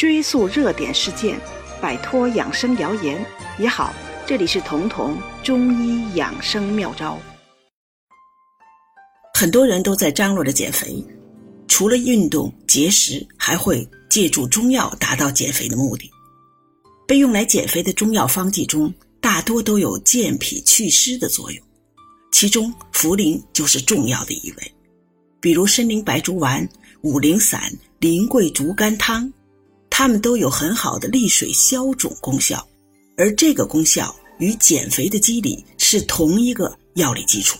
[0.00, 1.38] 追溯热点事件，
[1.78, 3.22] 摆脱养生谣言
[3.58, 3.92] 也好。
[4.26, 7.18] 这里是彤彤中医养生妙招。
[9.34, 11.04] 很多人都在张罗着减肥，
[11.68, 16.10] 除了运动、节食，还会借助中药达到减肥的目的。
[17.06, 18.90] 被用来减肥的中药方剂中，
[19.20, 21.62] 大多都有健脾祛湿的作用，
[22.32, 24.74] 其中茯苓就是重要的一味。
[25.42, 26.66] 比如参苓白术丸、
[27.02, 27.70] 五苓散、
[28.00, 29.30] 苓桂竹甘汤，
[30.00, 32.66] 它们都有很好的利水消肿功效，
[33.18, 37.58] 而这个功效与减肥的机理是同一个药理基础。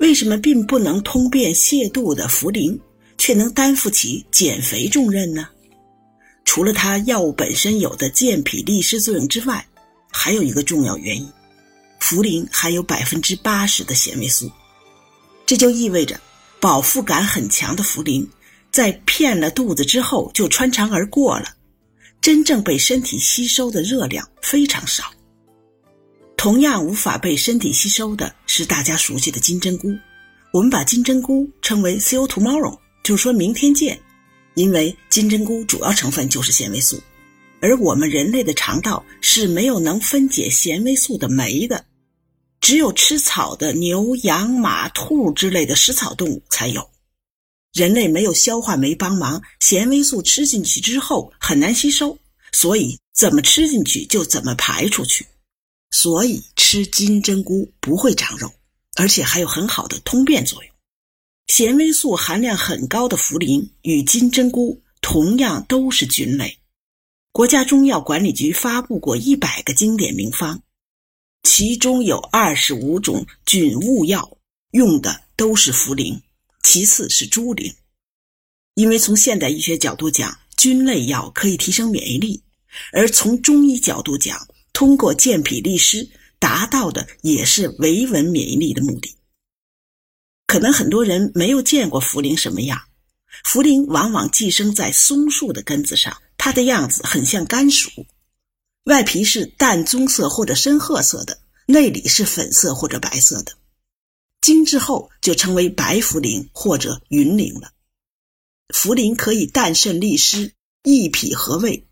[0.00, 2.76] 为什么并不能通便泻肚的茯苓，
[3.18, 5.46] 却能担负起减肥重任呢？
[6.44, 9.64] 除了它药物本身有的健脾利湿作用之外，
[10.10, 11.32] 还有一个重要原因：
[12.00, 14.50] 茯苓含有百分之八十的纤维素，
[15.46, 16.20] 这就意味着
[16.58, 18.26] 饱腹感很强的茯苓，
[18.76, 21.46] 在骗了肚子之后就穿肠而过了，
[22.20, 25.04] 真正被身体吸收的热量非常少。
[26.36, 29.96] 同样无法被身体吸收的是大家熟悉的金针菇。
[30.52, 33.98] 我们把金针菇称为 “see you tomorrow”，就是说明天见，
[34.56, 37.00] 因为金针菇主要成分就是纤维素，
[37.62, 41.82] 而我们人类的肠道是没有能分解纤维素的酶的，
[42.60, 46.86] 只有吃草的牛、羊、马、兔之类的食草动物才有。
[47.76, 52.18] 人类没有消化酶帮忙，纤维素吃进去之后很难吸收，
[52.50, 55.26] 所以怎么吃进去就怎么排出去。
[55.90, 58.50] 所以吃金针菇不会长肉，
[58.94, 60.72] 而且还有很好的通便作用。
[61.48, 66.56] 纤维素含量很高的茯苓与金针菇同样都是菌类。
[67.30, 70.62] 国家中药管理局发布过一百个经典名方，
[71.42, 74.38] 其中有二十五种菌物药
[74.70, 76.22] 用的都是茯苓，
[76.66, 77.72] 其次是猪苓。
[78.74, 82.42] 因为从现代医学角度讲，菌类药可以提升免疫力，
[82.92, 84.36] 而从中医角度讲，
[84.72, 89.14] 通过健脾利湿，达到的也是维稳免疫力的目的。
[90.48, 92.80] 可能很多人没有见过茯苓什么样，
[93.44, 97.88] 茯苓往往寄生在松树的根子上，它的样子很像甘薯，
[98.86, 103.52] 外皮是淡棕色或者深褐色的，内里是粉色或者白色的。
[104.46, 107.72] 精制后就称为白茯苓或者云苓了。
[108.68, 110.52] 茯苓可以淡渗利湿、
[110.84, 111.88] 益脾和胃，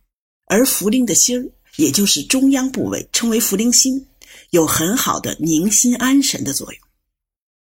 [0.46, 1.50] 而茯苓的心儿。
[1.78, 4.06] 也就是中央部位称为茯苓心，
[4.50, 6.80] 有很好的宁心安神的作用。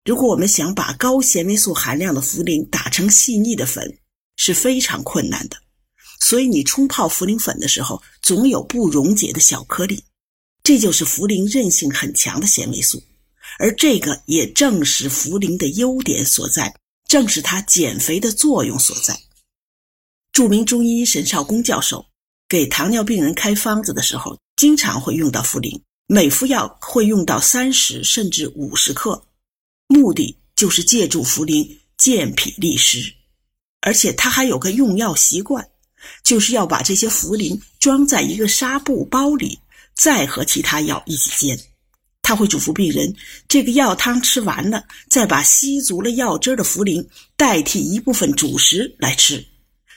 [0.04, 4.00] 如果我们想把高纤维素含量的茯苓打成细腻的粉，
[4.34, 5.56] 是非常困难的。
[6.18, 10.02] 所以你冲泡茯苓粉的时候，总有不溶解的小颗粒，
[10.64, 13.00] 这就是茯苓韧性很强的纤维素。
[13.58, 16.74] 而这个也正是茯苓的优点所在，
[17.08, 19.18] 正是它减肥的作用所在。
[20.32, 22.06] 著名中医沈绍恭教授。
[22.48, 29.24] 给糖尿病人开方子的时候，经常会用到茯苓，每副药会用到三十甚至五十克，
[29.86, 33.14] 目的就是借助茯苓健脾利湿。
[33.80, 35.66] 而且他还有个用药习惯，
[36.22, 39.58] 就是要把这些茯苓装在一个纱布包里，
[39.94, 41.58] 再和其他药一起煎。
[42.32, 43.14] 他会嘱咐病人，
[43.46, 47.06] 这个药汤吃完了，再把吸足了药汁的茯苓
[47.36, 49.44] 代替一部分主食来吃。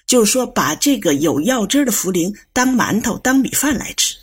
[0.05, 4.17] 就是说，把这个有药汁的茯苓当馒头、当米饭来吃，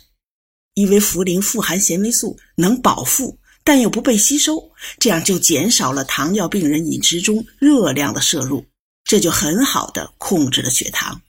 [0.75, 8.63] 因为茯苓富含纤维素，能饱腹，但又不被吸收，这样就减少了糖尿病人饮食中热量的摄入，
[9.03, 11.19] 这就很好的控制了血糖。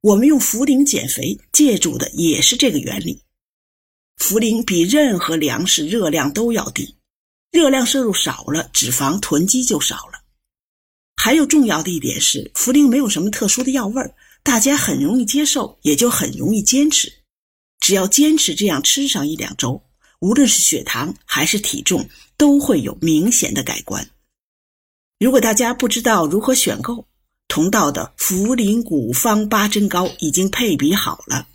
[0.00, 3.20] 我们用茯苓减肥，借助的也是这个原理。
[4.18, 6.96] 茯苓比任何粮食热量都要低，
[7.52, 10.22] 热量摄入少了，脂肪囤积就少了。
[11.16, 17.12] 还有重要的一点是，茯苓没有什么特殊的药味儿，大家很容易接受，也就很容易坚持。
[17.80, 19.82] 只要坚持这样吃上一两周，
[20.20, 24.08] 无论是血糖还是体重，都会有明显的改观。
[25.18, 27.06] 如果大家不知道如何选购，
[27.48, 31.46] 同道的茯苓古方八珍膏已经配比好了。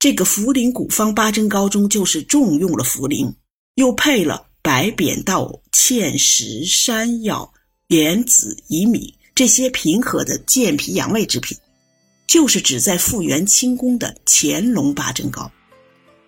[0.00, 3.32] 这个茯苓古方八珍膏中就是重用了茯苓，
[3.74, 7.52] 又配了白扁豆、芡实、山药。
[7.86, 11.58] 莲子、薏米这些平和的健脾养胃之品，
[12.28, 15.50] 就是旨在复原清宫的乾隆八珍膏。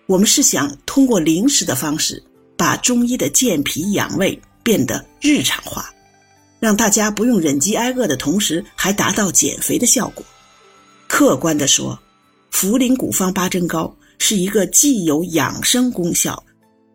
[0.05, 2.21] 我们是想通过零食的方式，
[2.57, 5.89] 把中医的健脾养胃变得日常化，
[6.59, 10.25] 让大家不用忍饥挨饿的同时，还达到减肥的效果。
[11.07, 11.97] 客观的说，
[12.53, 16.41] 茯苓古方八珍膏是一个既有养生功效，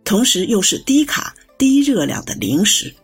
[0.04, 2.94] 同时又是低卡低热量的零食。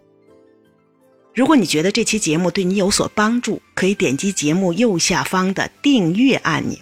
[1.34, 6.78] 如果你觉得这期节目对你有所帮助，可以点击节目右下方的订阅按钮，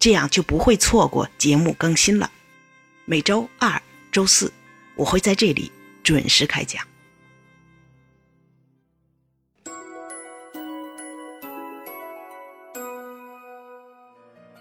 [0.00, 2.28] 这样就不会错过节目更新了。
[3.04, 3.80] 每周二、
[4.10, 4.52] 周四，
[4.96, 5.70] 我会在这里
[6.02, 6.84] 准时开讲。